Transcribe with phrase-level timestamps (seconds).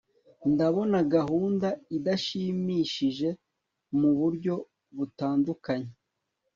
[0.51, 1.67] ndabona gahunda
[1.97, 3.29] idashimishije
[3.99, 4.53] muburyo
[4.95, 5.91] butandukanye